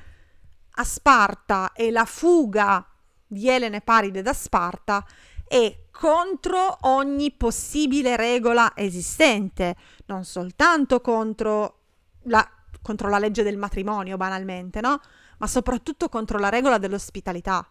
a 0.77 0.85
Sparta 0.85 1.73
e 1.73 1.91
la 1.91 2.05
fuga 2.05 2.87
di 3.27 3.49
Elena 3.49 3.77
e 3.77 3.81
Paride 3.81 4.23
da 4.23 4.33
Sparta 4.33 5.05
è 5.47 5.87
contro 5.91 6.79
ogni 6.83 7.33
possibile 7.33 8.17
regola 8.17 8.73
esistente, 8.77 9.77
non 10.07 10.25
soltanto 10.25 11.01
contro 11.01 11.84
la 12.25 12.49
contro 12.85 13.09
la 13.09 13.19
legge 13.19 13.43
del 13.43 13.57
matrimonio, 13.57 14.19
banalmente, 14.19 14.83
no? 14.83 15.01
Ma 15.39 15.47
soprattutto 15.47 16.11
contro 16.11 16.39
la 16.39 16.51
regola 16.51 16.77
dell'ospitalità. 16.77 17.67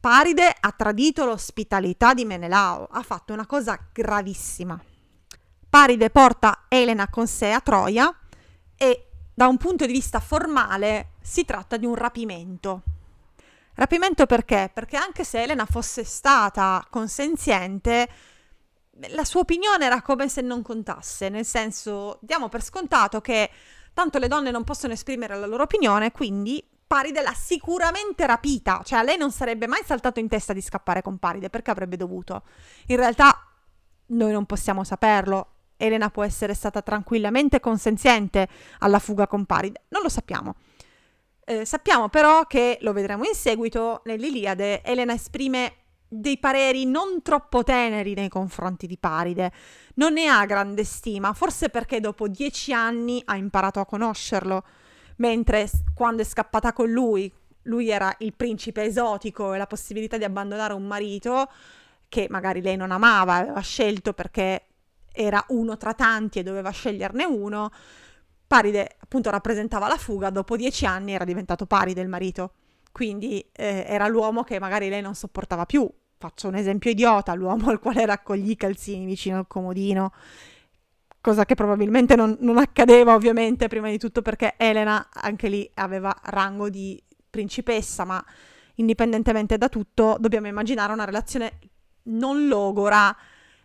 Paride 0.00 0.54
ha 0.58 0.72
tradito 0.72 1.24
l'ospitalità 1.24 2.12
di 2.12 2.24
Menelao, 2.24 2.88
ha 2.90 3.02
fatto 3.02 3.32
una 3.32 3.46
cosa 3.46 3.78
gravissima. 3.92 4.78
Paride 5.70 6.10
porta 6.10 6.64
Elena 6.68 7.08
con 7.08 7.28
sé 7.28 7.52
a 7.52 7.60
Troia 7.60 8.12
e 8.76 9.08
da 9.32 9.46
un 9.46 9.56
punto 9.58 9.86
di 9.86 9.92
vista 9.92 10.18
formale 10.18 11.12
si 11.20 11.44
tratta 11.44 11.76
di 11.76 11.86
un 11.86 11.94
rapimento. 11.94 12.82
Rapimento 13.74 14.26
perché? 14.26 14.70
Perché 14.72 14.96
anche 14.96 15.22
se 15.22 15.42
Elena 15.42 15.66
fosse 15.66 16.02
stata 16.02 16.84
consenziente, 16.90 18.08
la 19.08 19.24
sua 19.24 19.40
opinione 19.40 19.84
era 19.84 20.02
come 20.02 20.28
se 20.28 20.40
non 20.40 20.62
contasse, 20.62 21.28
nel 21.28 21.44
senso 21.44 22.18
diamo 22.22 22.48
per 22.48 22.62
scontato 22.62 23.20
che 23.20 23.50
tanto 23.92 24.18
le 24.18 24.28
donne 24.28 24.50
non 24.50 24.64
possono 24.64 24.92
esprimere 24.92 25.36
la 25.36 25.46
loro 25.46 25.64
opinione, 25.64 26.12
quindi 26.12 26.62
Paride 26.86 27.20
l'ha 27.20 27.34
sicuramente 27.34 28.26
rapita, 28.26 28.80
cioè 28.84 29.00
a 29.00 29.02
lei 29.02 29.16
non 29.16 29.32
sarebbe 29.32 29.66
mai 29.66 29.82
saltato 29.84 30.20
in 30.20 30.28
testa 30.28 30.52
di 30.52 30.60
scappare 30.60 31.02
con 31.02 31.18
Paride, 31.18 31.50
perché 31.50 31.72
avrebbe 31.72 31.96
dovuto. 31.96 32.44
In 32.86 32.96
realtà 32.96 33.36
noi 34.08 34.30
non 34.30 34.46
possiamo 34.46 34.84
saperlo, 34.84 35.48
Elena 35.76 36.10
può 36.10 36.22
essere 36.22 36.54
stata 36.54 36.82
tranquillamente 36.82 37.58
consenziente 37.58 38.48
alla 38.78 39.00
fuga 39.00 39.26
con 39.26 39.46
Paride, 39.46 39.86
non 39.88 40.02
lo 40.02 40.08
sappiamo. 40.08 40.54
Eh, 41.44 41.64
sappiamo 41.64 42.08
però 42.08 42.44
che, 42.46 42.78
lo 42.82 42.92
vedremo 42.92 43.24
in 43.24 43.34
seguito, 43.34 44.02
nell'Iliade 44.04 44.82
Elena 44.82 45.12
esprime 45.12 45.85
dei 46.08 46.38
pareri 46.38 46.86
non 46.86 47.22
troppo 47.22 47.62
teneri 47.62 48.14
nei 48.14 48.28
confronti 48.28 48.86
di 48.86 48.96
Paride. 48.96 49.52
Non 49.94 50.14
ne 50.14 50.26
ha 50.28 50.44
grande 50.46 50.84
stima, 50.84 51.32
forse 51.32 51.68
perché 51.68 52.00
dopo 52.00 52.28
dieci 52.28 52.72
anni 52.72 53.22
ha 53.24 53.36
imparato 53.36 53.80
a 53.80 53.86
conoscerlo, 53.86 54.64
mentre 55.16 55.68
quando 55.94 56.22
è 56.22 56.24
scappata 56.24 56.72
con 56.72 56.90
lui, 56.90 57.32
lui 57.62 57.88
era 57.88 58.14
il 58.18 58.34
principe 58.34 58.84
esotico 58.84 59.52
e 59.52 59.58
la 59.58 59.66
possibilità 59.66 60.16
di 60.16 60.24
abbandonare 60.24 60.72
un 60.72 60.86
marito 60.86 61.50
che 62.08 62.26
magari 62.30 62.62
lei 62.62 62.76
non 62.76 62.92
amava, 62.92 63.34
aveva 63.34 63.60
scelto 63.60 64.12
perché 64.12 64.66
era 65.12 65.44
uno 65.48 65.76
tra 65.76 65.92
tanti 65.94 66.38
e 66.38 66.42
doveva 66.42 66.70
sceglierne 66.70 67.24
uno. 67.24 67.70
Paride 68.46 68.96
appunto 69.00 69.30
rappresentava 69.30 69.88
la 69.88 69.96
fuga, 69.96 70.30
dopo 70.30 70.56
dieci 70.56 70.86
anni 70.86 71.12
era 71.12 71.24
diventato 71.24 71.66
Paride 71.66 72.00
il 72.00 72.08
marito. 72.08 72.52
Quindi 72.96 73.46
eh, 73.52 73.84
era 73.86 74.08
l'uomo 74.08 74.42
che 74.42 74.58
magari 74.58 74.88
lei 74.88 75.02
non 75.02 75.14
sopportava 75.14 75.66
più. 75.66 75.86
Faccio 76.16 76.48
un 76.48 76.54
esempio 76.54 76.90
idiota, 76.90 77.34
l'uomo 77.34 77.68
al 77.68 77.78
quale 77.78 78.06
raccogli 78.06 78.48
i 78.48 78.56
calzini 78.56 79.04
vicino 79.04 79.36
al 79.36 79.46
comodino, 79.46 80.14
cosa 81.20 81.44
che 81.44 81.54
probabilmente 81.54 82.16
non, 82.16 82.38
non 82.40 82.56
accadeva 82.56 83.12
ovviamente, 83.12 83.68
prima 83.68 83.90
di 83.90 83.98
tutto 83.98 84.22
perché 84.22 84.54
Elena 84.56 85.10
anche 85.12 85.50
lì 85.50 85.70
aveva 85.74 86.16
rango 86.22 86.70
di 86.70 86.98
principessa, 87.28 88.06
ma 88.06 88.24
indipendentemente 88.76 89.58
da 89.58 89.68
tutto 89.68 90.16
dobbiamo 90.18 90.46
immaginare 90.46 90.94
una 90.94 91.04
relazione 91.04 91.58
non 92.04 92.48
logora, 92.48 93.14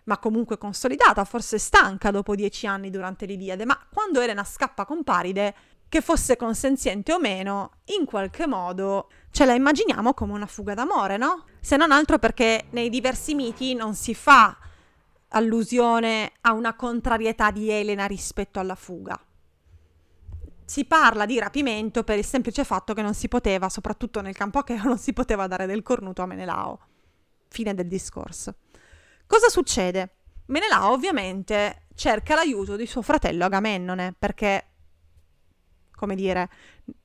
ma 0.03 0.17
comunque 0.17 0.57
consolidata, 0.57 1.23
forse 1.23 1.57
stanca 1.57 2.11
dopo 2.11 2.35
dieci 2.35 2.67
anni 2.67 2.89
durante 2.89 3.25
l'Iliade, 3.25 3.63
ma 3.63 3.79
quando 3.93 4.19
Elena 4.19 4.43
scappa 4.43 4.83
con 4.83 5.05
Paride 5.05 5.55
che 5.87 5.99
fosse 5.99 6.37
consenziente 6.37 7.13
o 7.13 7.19
meno, 7.19 7.71
in 7.97 8.05
qualche 8.05 8.45
modo 8.47 9.09
ce 9.31 9.45
la 9.45 9.53
immaginiamo 9.53 10.13
come 10.13 10.33
una 10.33 10.45
fuga 10.45 10.73
d'amore, 10.73 11.17
no? 11.17 11.45
Se 11.59 11.77
non 11.77 11.91
altro 11.91 12.19
perché 12.19 12.65
nei 12.71 12.89
diversi 12.89 13.33
miti 13.33 13.73
non 13.73 13.95
si 13.95 14.13
fa 14.13 14.57
allusione 15.29 16.33
a 16.41 16.53
una 16.53 16.75
contrarietà 16.75 17.51
di 17.51 17.69
Elena 17.69 18.05
rispetto 18.05 18.59
alla 18.59 18.75
fuga. 18.75 19.19
Si 20.65 20.85
parla 20.85 21.25
di 21.25 21.39
rapimento 21.39 22.03
per 22.03 22.17
il 22.17 22.25
semplice 22.25 22.63
fatto 22.63 22.93
che 22.93 23.01
non 23.01 23.13
si 23.13 23.27
poteva, 23.27 23.69
soprattutto 23.69 24.21
nel 24.21 24.35
campo 24.35 24.59
acheo, 24.59 24.83
non 24.87 24.97
si 24.97 25.13
poteva 25.13 25.47
dare 25.47 25.65
del 25.65 25.83
cornuto 25.83 26.21
a 26.21 26.25
Menelao. 26.25 26.79
Fine 27.47 27.73
del 27.73 27.87
discorso. 27.87 28.55
Cosa 29.25 29.49
succede? 29.49 30.15
Menelao 30.47 30.91
ovviamente 30.91 31.87
cerca 31.95 32.35
l'aiuto 32.35 32.75
di 32.75 32.85
suo 32.85 33.01
fratello 33.01 33.45
Agamennone 33.45 34.13
perché 34.17 34.70
come 36.01 36.15
dire, 36.15 36.49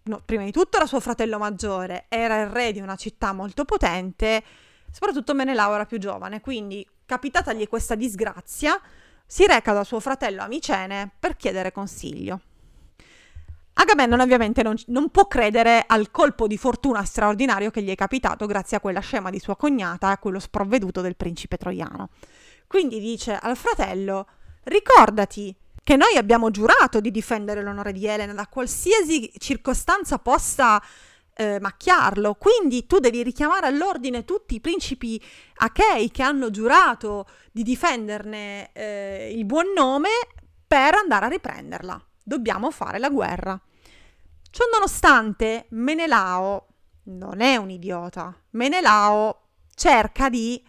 no, 0.05 0.23
prima 0.25 0.43
di 0.45 0.51
tutto 0.53 0.79
era 0.79 0.87
suo 0.87 1.01
fratello 1.01 1.37
maggiore, 1.37 2.07
era 2.09 2.41
il 2.41 2.47
re 2.47 2.73
di 2.73 2.81
una 2.81 2.97
città 2.97 3.35
molto 3.35 3.67
potente, 3.67 4.43
soprattutto 4.91 5.35
Menelao 5.35 5.75
era 5.75 5.85
più 5.85 5.99
giovane, 5.99 6.41
quindi 6.41 6.87
capitatagli 7.05 7.69
questa 7.69 7.95
disgrazia, 7.95 8.81
si 9.27 9.47
reca 9.47 9.75
da 9.75 9.85
suo 9.85 10.01
fratello 10.01 10.41
Amicene 10.41 11.11
per 11.21 11.37
chiedere 11.37 11.73
consiglio. 11.73 12.41
Agamennone 13.75 14.23
ovviamente 14.23 14.63
non, 14.63 14.75
non, 14.87 15.11
può 15.11 15.27
credere 15.27 15.85
al 15.87 16.11
colpo 16.11 16.47
di 16.47 16.57
fortuna 16.57 17.05
straordinario 17.05 17.71
che 17.71 17.83
gli 17.83 17.91
è 17.91 17.95
capitato 17.95 18.47
grazie 18.47 18.79
a 18.79 18.81
quella 18.81 19.01
scema 19.01 19.29
di 19.29 19.39
sua 19.39 19.57
cognata 19.57 20.09
a 20.09 20.17
quello 20.17 20.39
sprovveduto 20.39 21.03
del 21.03 21.17
principe 21.17 21.59
troiano. 21.59 22.09
Quindi 22.67 22.99
dice 22.99 23.37
al 23.39 23.59
fratello: 23.59 24.27
Ricordati 24.63 25.55
che 25.87 25.95
noi 25.95 26.17
abbiamo 26.17 26.51
giurato 26.51 26.99
di 26.99 27.13
difendere 27.13 27.63
l'onore 27.63 27.93
di 27.93 28.09
Elena 28.09 28.33
da 28.33 28.49
qualsiasi 28.49 29.31
circostanza 29.39 30.19
possa 30.19 30.83
eh, 31.33 31.61
macchiarlo. 31.61 32.35
Quindi 32.35 32.87
tu 32.87 32.99
devi 32.99 33.23
richiamare 33.23 33.69
all'ordine 33.69 34.25
tutti 34.25 34.57
i 34.57 34.61
principi 34.61 35.23
achei 35.59 36.11
che 36.11 36.25
hanno 36.25 36.51
giurato 36.51 37.29
di 37.53 37.63
difenderne 37.63 38.73
eh, 38.73 39.33
il 39.33 39.45
buon 39.45 39.67
nome 39.77 40.09
per 40.67 40.95
andare 40.95 41.27
a 41.27 41.29
riprenderla. 41.29 42.05
Dobbiamo 42.21 42.73
fare 42.73 42.99
la 42.99 43.09
guerra. 43.09 43.57
Ciò 44.51 44.65
nonostante, 44.73 45.67
Menelao 45.69 46.67
non 47.05 47.41
è 47.41 47.55
un 47.55 47.71
idiota. 47.71 48.37
Menelao 48.51 49.51
cerca 49.73 50.29
di 50.29 50.61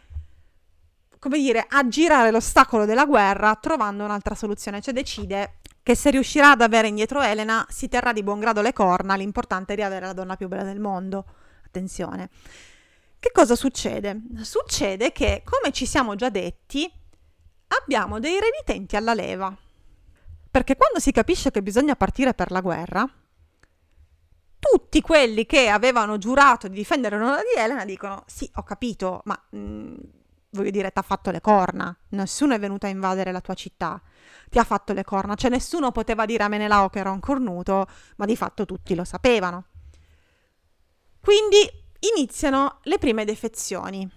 come 1.27 1.41
dire, 1.41 1.65
aggirare 1.67 2.31
l'ostacolo 2.31 2.85
della 2.85 3.05
guerra 3.05 3.55
trovando 3.55 4.05
un'altra 4.05 4.33
soluzione, 4.33 4.81
cioè 4.81 4.93
decide 4.93 5.59
che 5.83 5.93
se 5.93 6.09
riuscirà 6.09 6.51
ad 6.51 6.61
avere 6.61 6.87
indietro 6.87 7.21
Elena 7.21 7.65
si 7.69 7.89
terrà 7.89 8.13
di 8.13 8.23
buon 8.23 8.39
grado 8.39 8.61
le 8.61 8.71
corna, 8.71 9.15
l'importante 9.15 9.73
è 9.73 9.75
riavere 9.75 10.05
la 10.05 10.13
donna 10.13 10.37
più 10.37 10.47
bella 10.47 10.63
del 10.63 10.79
mondo. 10.79 11.25
Attenzione. 11.65 12.29
Che 13.19 13.31
cosa 13.33 13.55
succede? 13.55 14.21
Succede 14.41 15.11
che, 15.11 15.43
come 15.43 15.73
ci 15.73 15.85
siamo 15.85 16.15
già 16.15 16.29
detti, 16.29 16.89
abbiamo 17.67 18.19
dei 18.19 18.39
renitenti 18.39 18.95
alla 18.95 19.13
leva. 19.13 19.53
Perché 20.49 20.77
quando 20.77 20.99
si 20.99 21.11
capisce 21.11 21.51
che 21.51 21.61
bisogna 21.61 21.95
partire 21.95 22.33
per 22.33 22.51
la 22.51 22.61
guerra, 22.61 23.05
tutti 24.59 25.01
quelli 25.01 25.45
che 25.45 25.67
avevano 25.67 26.17
giurato 26.17 26.67
di 26.67 26.75
difendere 26.75 27.17
l'onore 27.17 27.43
di 27.53 27.59
Elena 27.59 27.85
dicono: 27.85 28.23
Sì, 28.27 28.49
ho 28.55 28.63
capito, 28.63 29.21
ma 29.25 29.39
mh, 29.49 29.95
voglio 30.49 30.71
dire, 30.71 30.91
ti 30.91 30.99
ha 30.99 31.03
fatto 31.03 31.31
le 31.31 31.41
corna, 31.41 31.95
nessuno 32.09 32.53
è 32.53 32.59
venuto 32.59 32.85
a 32.85 32.89
invadere 32.89 33.31
la 33.31 33.41
tua 33.41 33.53
città, 33.53 34.01
ti 34.49 34.59
ha 34.59 34.63
fatto 34.63 34.93
le 34.93 35.03
corna, 35.03 35.35
cioè 35.35 35.49
nessuno 35.49 35.91
poteva 35.91 36.25
dire 36.25 36.43
a 36.43 36.47
Menelao 36.47 36.89
che 36.89 36.99
era 36.99 37.11
un 37.11 37.19
cornuto, 37.19 37.87
ma 38.17 38.25
di 38.25 38.35
fatto 38.35 38.65
tutti 38.65 38.95
lo 38.95 39.03
sapevano. 39.03 39.65
Quindi 41.19 41.57
iniziano 42.15 42.79
le 42.83 42.97
prime 42.97 43.25
defezioni. 43.25 44.09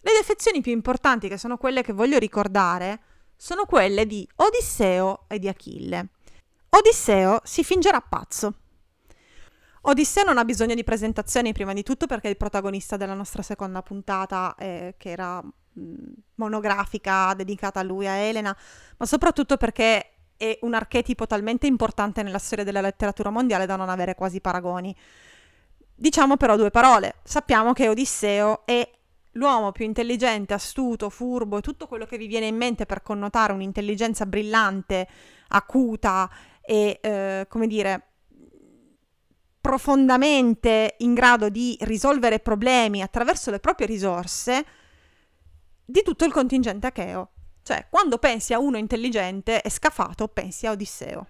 Le 0.00 0.12
defezioni 0.12 0.60
più 0.60 0.72
importanti, 0.72 1.28
che 1.28 1.38
sono 1.38 1.56
quelle 1.56 1.82
che 1.82 1.92
voglio 1.92 2.18
ricordare, 2.18 3.00
sono 3.36 3.64
quelle 3.64 4.06
di 4.06 4.28
Odisseo 4.36 5.24
e 5.26 5.38
di 5.38 5.48
Achille. 5.48 6.10
Odisseo 6.68 7.40
si 7.44 7.64
fingerà 7.64 8.00
pazzo. 8.00 8.54
Odisseo 9.82 10.24
non 10.24 10.38
ha 10.38 10.44
bisogno 10.44 10.74
di 10.74 10.84
presentazioni 10.84 11.52
prima 11.52 11.72
di 11.72 11.82
tutto 11.82 12.06
perché 12.06 12.28
è 12.28 12.30
il 12.30 12.36
protagonista 12.36 12.96
della 12.96 13.14
nostra 13.14 13.42
seconda 13.42 13.82
puntata, 13.82 14.54
eh, 14.58 14.94
che 14.96 15.10
era 15.10 15.42
monografica 16.36 17.34
dedicata 17.34 17.80
a 17.80 17.82
lui, 17.82 18.06
a 18.06 18.12
Elena, 18.12 18.56
ma 18.96 19.06
soprattutto 19.06 19.56
perché 19.56 20.10
è 20.36 20.58
un 20.62 20.74
archetipo 20.74 21.26
talmente 21.26 21.66
importante 21.66 22.22
nella 22.22 22.38
storia 22.38 22.64
della 22.64 22.80
letteratura 22.80 23.30
mondiale 23.30 23.66
da 23.66 23.76
non 23.76 23.88
avere 23.88 24.14
quasi 24.14 24.40
paragoni. 24.40 24.94
Diciamo 25.94 26.36
però 26.36 26.56
due 26.56 26.70
parole. 26.70 27.16
Sappiamo 27.22 27.72
che 27.72 27.88
Odisseo 27.88 28.66
è 28.66 28.88
l'uomo 29.32 29.72
più 29.72 29.84
intelligente, 29.84 30.54
astuto, 30.54 31.08
furbo 31.08 31.58
e 31.58 31.60
tutto 31.60 31.86
quello 31.86 32.06
che 32.06 32.18
vi 32.18 32.26
viene 32.26 32.46
in 32.46 32.56
mente 32.56 32.86
per 32.86 33.02
connotare 33.02 33.52
un'intelligenza 33.52 34.26
brillante, 34.26 35.08
acuta 35.48 36.28
e, 36.60 36.98
eh, 37.00 37.46
come 37.48 37.66
dire, 37.66 38.08
profondamente 39.60 40.96
in 40.98 41.14
grado 41.14 41.48
di 41.48 41.76
risolvere 41.82 42.40
problemi 42.40 43.02
attraverso 43.02 43.50
le 43.50 43.60
proprie 43.60 43.86
risorse 43.86 44.64
di 45.84 46.02
tutto 46.02 46.24
il 46.24 46.32
contingente 46.32 46.86
acheo. 46.86 47.30
Cioè, 47.62 47.86
quando 47.88 48.18
pensi 48.18 48.52
a 48.52 48.58
uno 48.58 48.76
intelligente 48.76 49.62
e 49.62 49.70
scafato, 49.70 50.28
pensi 50.28 50.66
a 50.66 50.72
Odisseo. 50.72 51.26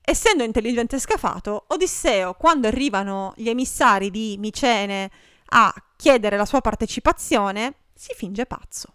Essendo 0.00 0.42
intelligente 0.42 0.96
e 0.96 0.98
scafato, 0.98 1.64
Odisseo, 1.68 2.34
quando 2.34 2.66
arrivano 2.66 3.32
gli 3.36 3.48
emissari 3.48 4.10
di 4.10 4.36
Micene 4.38 5.10
a 5.46 5.72
chiedere 5.96 6.36
la 6.36 6.44
sua 6.44 6.60
partecipazione, 6.60 7.74
si 7.94 8.12
finge 8.14 8.44
pazzo. 8.44 8.92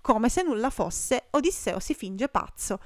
Come 0.00 0.28
se 0.28 0.42
nulla 0.42 0.68
fosse, 0.68 1.28
Odisseo 1.30 1.78
si 1.78 1.94
finge 1.94 2.28
pazzo. 2.28 2.80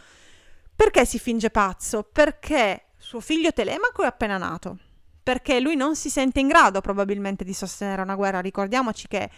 Perché 0.77 1.07
si 1.07 1.19
finge 1.19 1.51
pazzo? 1.51 2.03
Perché 2.03 2.89
suo 2.99 3.21
figlio 3.21 3.53
Telemaco 3.53 4.03
è 4.03 4.07
appena 4.07 4.37
nato. 4.37 4.79
Perché 5.23 5.59
lui 5.59 5.75
non 5.75 5.97
si 5.97 6.11
sente 6.11 6.41
in 6.41 6.49
grado 6.49 6.81
probabilmente 6.81 7.43
di 7.43 7.55
sostenere 7.55 8.03
una 8.03 8.15
guerra. 8.15 8.41
Ricordiamoci 8.41 9.09
che 9.09 9.31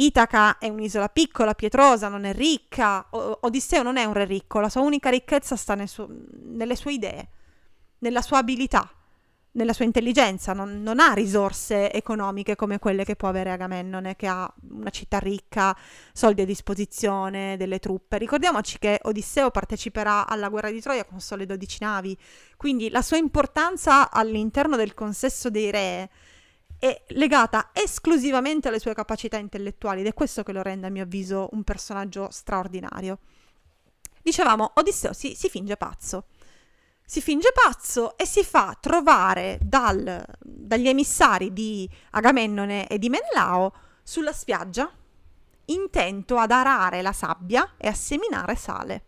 Itaca 0.00 0.58
è 0.58 0.68
un'isola 0.68 1.08
piccola, 1.08 1.54
pietrosa, 1.54 2.08
non 2.08 2.24
è 2.24 2.32
ricca. 2.32 3.06
O- 3.10 3.38
Odisseo 3.42 3.82
non 3.82 3.96
è 3.96 4.04
un 4.04 4.12
re 4.12 4.24
ricco, 4.24 4.60
la 4.60 4.68
sua 4.68 4.82
unica 4.82 5.10
ricchezza 5.10 5.56
sta 5.56 5.74
nel 5.74 5.88
suo, 5.88 6.08
nelle 6.44 6.76
sue 6.76 6.92
idee 6.92 7.28
nella 7.98 8.22
sua 8.22 8.38
abilità, 8.38 8.90
nella 9.52 9.72
sua 9.72 9.84
intelligenza, 9.84 10.52
non, 10.52 10.82
non, 10.82 11.00
ha 11.00 11.12
risorse 11.14 11.92
economiche 11.92 12.54
come 12.54 12.78
quelle 12.78 13.04
che 13.04 13.16
può 13.16 13.28
avere 13.28 13.50
Agamennone, 13.50 14.14
che 14.14 14.26
ha 14.26 14.52
una 14.70 14.90
città 14.90 15.18
ricca, 15.18 15.76
soldi 16.12 16.42
a 16.42 16.44
disposizione, 16.44 17.56
delle 17.56 17.78
truppe. 17.78 18.18
Ricordiamoci 18.18 18.78
che 18.78 19.00
Odisseo 19.02 19.50
parteciperà 19.50 20.28
alla 20.28 20.48
guerra 20.48 20.70
di 20.70 20.80
Troia 20.80 21.04
con 21.04 21.20
sole 21.20 21.46
12 21.46 21.78
navi, 21.80 22.16
quindi 22.56 22.90
la 22.90 23.02
sua 23.02 23.16
importanza 23.16 24.10
all'interno 24.10 24.76
del 24.76 24.94
consesso 24.94 25.50
dei 25.50 25.70
re 25.70 26.10
è 26.78 27.04
legata 27.08 27.70
esclusivamente 27.72 28.68
alle 28.68 28.78
sue 28.78 28.94
capacità 28.94 29.36
intellettuali 29.36 30.00
ed 30.00 30.06
è 30.06 30.14
questo 30.14 30.42
che 30.42 30.52
lo 30.52 30.62
rende 30.62 30.86
a 30.86 30.90
mio 30.90 31.02
avviso 31.02 31.48
un 31.52 31.64
personaggio 31.64 32.28
straordinario. 32.30 33.18
Dicevamo, 34.22 34.72
Odisseo 34.74 35.12
si, 35.12 35.34
si 35.34 35.48
finge 35.48 35.76
pazzo 35.76 36.26
si 37.08 37.22
finge 37.22 37.52
pazzo 37.54 38.18
e 38.18 38.26
si 38.26 38.44
fa 38.44 38.76
trovare 38.78 39.58
dal, 39.62 40.22
dagli 40.38 40.88
emissari 40.88 41.54
di 41.54 41.88
Agamennone 42.10 42.86
e 42.86 42.98
di 42.98 43.08
Menelao 43.08 43.72
sulla 44.02 44.34
spiaggia, 44.34 44.92
intento 45.64 46.36
ad 46.36 46.50
arare 46.50 47.00
la 47.00 47.14
sabbia 47.14 47.76
e 47.78 47.88
a 47.88 47.94
seminare 47.94 48.56
sale. 48.56 49.04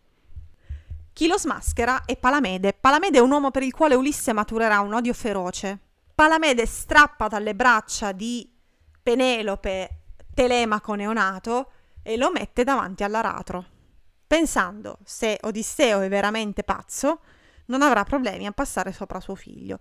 Chi 1.12 1.26
lo 1.26 1.36
smaschera 1.36 2.06
è 2.06 2.16
Palamede. 2.16 2.72
Palamede 2.72 3.18
è 3.18 3.20
un 3.20 3.32
uomo 3.32 3.50
per 3.50 3.64
il 3.64 3.74
quale 3.74 3.96
Ulisse 3.96 4.32
maturerà 4.32 4.80
un 4.80 4.94
odio 4.94 5.12
feroce. 5.12 5.89
Palamede 6.20 6.66
strappa 6.66 7.28
dalle 7.28 7.54
braccia 7.54 8.12
di 8.12 8.46
Penelope 9.02 10.02
Telemaco 10.34 10.92
neonato 10.92 11.70
e 12.02 12.18
lo 12.18 12.30
mette 12.30 12.62
davanti 12.62 13.02
all'aratro, 13.02 13.64
pensando 14.26 14.98
se 15.02 15.38
Odisseo 15.40 16.00
è 16.00 16.10
veramente 16.10 16.62
pazzo, 16.62 17.20
non 17.68 17.80
avrà 17.80 18.04
problemi 18.04 18.44
a 18.44 18.52
passare 18.52 18.92
sopra 18.92 19.18
suo 19.18 19.34
figlio. 19.34 19.78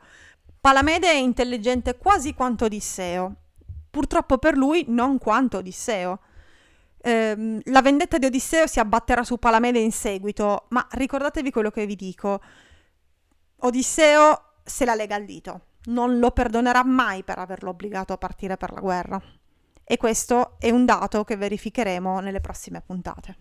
Palamede 0.62 1.10
è 1.12 1.16
intelligente 1.16 1.98
quasi 1.98 2.34
quanto 2.34 2.64
Odisseo, 2.64 3.36
purtroppo 3.92 4.38
per 4.38 4.56
lui 4.56 4.86
non 4.88 5.18
quanto 5.18 5.58
Odisseo. 5.58 6.20
Eh, 7.02 7.62
la 7.66 7.82
vendetta 7.82 8.18
di 8.18 8.28
Odisseo 8.28 8.66
si 8.66 8.80
abbatterà 8.80 9.26
su 9.26 9.40
Palamede 9.40 9.80
in 9.80 9.92
seguito, 9.92 10.68
ma 10.70 10.88
ricordatevi 10.90 11.52
quello 11.52 11.70
che 11.70 11.86
vi 11.86 11.98
dico. 11.98 12.42
Odisseo 13.58 14.44
se 14.64 14.86
la 14.86 14.96
lega 14.96 15.16
al 15.16 15.26
dito, 15.26 15.64
non 15.86 16.20
lo 16.20 16.32
perdonerà 16.32 16.84
mai 16.84 17.24
per 17.24 17.40
averlo 17.40 17.70
obbligato 17.70 18.14
a 18.14 18.18
partire 18.18 18.58
per 18.58 18.72
la 18.72 18.80
guerra. 18.80 19.22
E 19.84 19.98
questo 19.98 20.56
è 20.60 20.70
un 20.70 20.86
dato 20.86 21.24
che 21.24 21.36
verificheremo 21.36 22.20
nelle 22.20 22.42
prossime 22.42 22.82
puntate. 22.82 23.38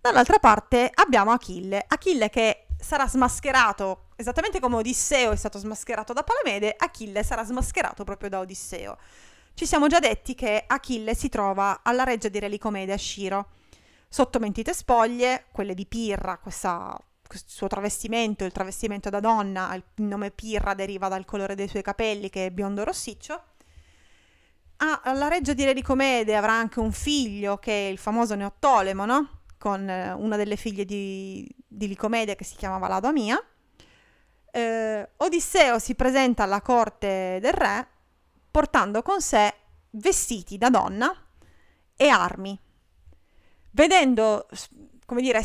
Dall'altra 0.00 0.38
parte 0.38 0.90
abbiamo 0.94 1.32
Achille, 1.32 1.84
Achille 1.86 2.30
che 2.30 2.66
sarà 2.78 3.06
smascherato 3.08 4.08
esattamente 4.20 4.58
come 4.58 4.74
Odisseo 4.74 5.30
è 5.30 5.36
stato 5.36 5.58
smascherato 5.58 6.12
da 6.12 6.24
Palamede, 6.24 6.74
Achille 6.76 7.22
sarà 7.22 7.44
smascherato 7.44 8.02
proprio 8.02 8.28
da 8.28 8.40
Odisseo. 8.40 8.98
Ci 9.54 9.64
siamo 9.64 9.86
già 9.86 10.00
detti 10.00 10.34
che 10.34 10.64
Achille 10.66 11.14
si 11.14 11.28
trova 11.28 11.80
alla 11.84 12.02
reggia 12.02 12.28
di 12.28 12.40
Relicomede 12.40 12.92
a 12.92 12.96
Sciro, 12.96 13.50
sotto 14.08 14.40
mentite 14.40 14.74
spoglie, 14.74 15.44
quelle 15.52 15.74
di 15.74 15.86
Pirra, 15.86 16.38
questa, 16.38 17.00
questo 17.28 17.50
suo 17.50 17.68
travestimento, 17.68 18.44
il 18.44 18.52
travestimento 18.52 19.10
da 19.10 19.20
donna, 19.20 19.72
il 19.74 19.84
nome 19.96 20.32
Pirra 20.32 20.74
deriva 20.74 21.06
dal 21.06 21.24
colore 21.24 21.54
dei 21.54 21.68
suoi 21.68 21.82
capelli 21.82 22.30
che 22.30 22.46
è 22.46 22.50
biondo 22.50 22.82
rossiccio. 22.82 23.42
Ah, 24.78 25.02
alla 25.04 25.28
reggia 25.28 25.52
di 25.52 25.64
Relicomede 25.64 26.34
avrà 26.34 26.52
anche 26.52 26.80
un 26.80 26.92
figlio 26.92 27.58
che 27.58 27.86
è 27.86 27.90
il 27.90 27.98
famoso 27.98 28.34
Neottolemo, 28.34 29.04
no? 29.04 29.38
con 29.58 29.88
eh, 29.88 30.12
una 30.12 30.36
delle 30.36 30.56
figlie 30.56 30.84
di, 30.84 31.48
di 31.66 31.88
Licomede 31.88 32.36
che 32.36 32.44
si 32.44 32.56
chiamava 32.56 32.88
Ladomia. 32.88 33.40
Eh, 34.50 35.08
Odisseo 35.16 35.78
si 35.78 35.94
presenta 35.94 36.44
alla 36.44 36.62
corte 36.62 37.38
del 37.40 37.52
re 37.52 37.86
portando 38.50 39.02
con 39.02 39.20
sé 39.20 39.52
vestiti 39.90 40.56
da 40.56 40.70
donna 40.70 41.12
e 41.94 42.08
armi. 42.08 42.58
Vedendo, 43.72 44.48
come 45.04 45.20
dire, 45.20 45.42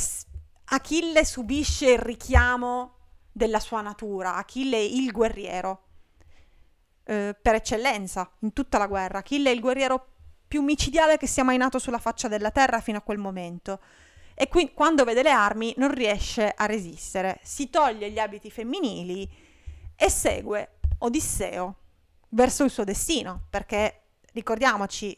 Achille 0.73 1.23
subisce 1.23 1.91
il 1.91 1.99
richiamo 1.99 2.95
della 3.31 3.59
sua 3.59 3.81
natura, 3.81 4.37
Achille 4.37 4.77
è 4.77 4.79
il 4.79 5.11
guerriero 5.11 5.83
eh, 7.03 7.37
per 7.39 7.53
eccellenza 7.53 8.31
in 8.39 8.53
tutta 8.53 8.79
la 8.79 8.87
guerra. 8.87 9.19
Achille 9.19 9.51
è 9.51 9.53
il 9.53 9.59
guerriero 9.59 10.07
più 10.47 10.63
micidiale 10.63 11.17
che 11.17 11.27
sia 11.27 11.43
mai 11.43 11.57
nato 11.57 11.77
sulla 11.77 11.99
faccia 11.99 12.27
della 12.27 12.49
terra 12.49 12.81
fino 12.81 12.97
a 12.97 13.01
quel 13.01 13.19
momento 13.19 13.81
e 14.33 14.47
qui, 14.47 14.73
quando 14.73 15.03
vede 15.03 15.21
le 15.21 15.29
armi 15.29 15.75
non 15.77 15.93
riesce 15.93 16.51
a 16.55 16.65
resistere, 16.65 17.39
si 17.43 17.69
toglie 17.69 18.09
gli 18.09 18.17
abiti 18.17 18.49
femminili 18.49 19.29
e 19.95 20.09
segue 20.09 20.79
Odisseo 20.99 21.75
verso 22.29 22.63
il 22.63 22.71
suo 22.71 22.83
destino, 22.83 23.45
perché 23.47 24.05
ricordiamoci, 24.31 25.15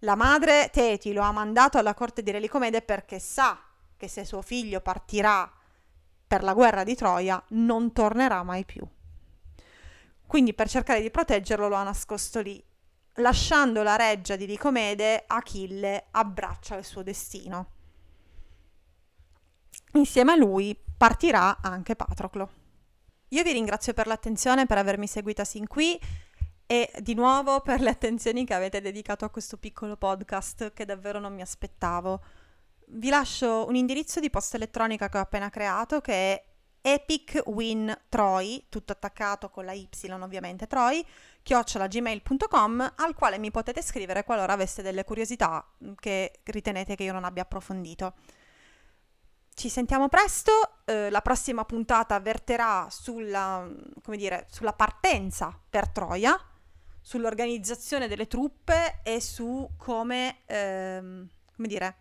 la 0.00 0.14
madre 0.14 0.70
Teti 0.72 1.12
lo 1.12 1.20
ha 1.20 1.32
mandato 1.32 1.76
alla 1.76 1.92
corte 1.92 2.22
di 2.22 2.30
Relicomede 2.30 2.80
perché 2.80 3.18
sa 3.18 3.60
che 3.96 4.08
se 4.08 4.24
suo 4.24 4.42
figlio 4.42 4.80
partirà 4.80 5.50
per 6.26 6.42
la 6.42 6.54
guerra 6.54 6.84
di 6.84 6.94
Troia 6.94 7.42
non 7.50 7.92
tornerà 7.92 8.42
mai 8.42 8.64
più. 8.64 8.86
Quindi 10.26 10.54
per 10.54 10.68
cercare 10.68 11.00
di 11.00 11.10
proteggerlo 11.10 11.68
lo 11.68 11.76
ha 11.76 11.82
nascosto 11.82 12.40
lì. 12.40 12.62
Lasciando 13.20 13.82
la 13.82 13.96
reggia 13.96 14.36
di 14.36 14.46
Licomede, 14.46 15.24
Achille 15.26 16.06
abbraccia 16.10 16.76
il 16.76 16.84
suo 16.84 17.02
destino 17.02 17.74
insieme 19.92 20.32
a 20.32 20.36
lui 20.36 20.78
partirà 20.96 21.58
anche 21.60 21.96
Patroclo. 21.96 22.50
Io 23.30 23.42
vi 23.42 23.52
ringrazio 23.52 23.92
per 23.92 24.06
l'attenzione, 24.06 24.66
per 24.66 24.78
avermi 24.78 25.06
seguita 25.06 25.44
sin 25.44 25.66
qui 25.66 25.98
e 26.66 26.90
di 27.00 27.14
nuovo 27.14 27.60
per 27.60 27.80
le 27.80 27.90
attenzioni 27.90 28.44
che 28.44 28.54
avete 28.54 28.80
dedicato 28.80 29.24
a 29.24 29.30
questo 29.30 29.56
piccolo 29.56 29.96
podcast 29.96 30.72
che 30.72 30.84
davvero 30.84 31.18
non 31.18 31.34
mi 31.34 31.42
aspettavo. 31.42 32.22
Vi 32.88 33.08
lascio 33.08 33.66
un 33.66 33.74
indirizzo 33.74 34.20
di 34.20 34.30
posta 34.30 34.56
elettronica 34.56 35.08
che 35.08 35.18
ho 35.18 35.20
appena 35.20 35.50
creato 35.50 36.00
che 36.00 36.12
è 36.12 36.44
Epic 36.80 37.42
Win 37.46 37.92
Troy, 38.08 38.66
tutto 38.68 38.92
attaccato 38.92 39.50
con 39.50 39.64
la 39.64 39.72
Y 39.72 39.88
ovviamente, 40.20 40.68
Troy, 40.68 41.04
chiocciolagmail.com, 41.42 42.92
al 42.94 43.14
quale 43.14 43.38
mi 43.38 43.50
potete 43.50 43.82
scrivere 43.82 44.22
qualora 44.22 44.52
aveste 44.52 44.82
delle 44.82 45.02
curiosità 45.02 45.66
che 45.96 46.40
ritenete 46.44 46.94
che 46.94 47.02
io 47.02 47.12
non 47.12 47.24
abbia 47.24 47.42
approfondito. 47.42 48.14
Ci 49.52 49.68
sentiamo 49.68 50.08
presto, 50.08 50.52
eh, 50.84 51.10
la 51.10 51.22
prossima 51.22 51.64
puntata 51.64 52.20
verterà 52.20 52.86
sulla, 52.88 53.68
dire, 54.14 54.46
sulla 54.48 54.74
partenza 54.74 55.58
per 55.68 55.88
Troia, 55.88 56.38
sull'organizzazione 57.00 58.06
delle 58.06 58.28
truppe 58.28 59.00
e 59.02 59.20
su 59.20 59.70
come, 59.76 60.42
ehm, 60.46 61.28
come 61.56 61.68
dire, 61.68 61.96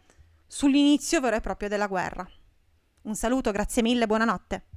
sull'inizio 0.47 1.19
vero 1.21 1.35
e 1.35 1.41
proprio 1.41 1.69
della 1.69 1.87
guerra. 1.87 2.27
Un 3.03 3.15
saluto, 3.15 3.51
grazie 3.51 3.81
mille, 3.81 4.07
buonanotte. 4.07 4.74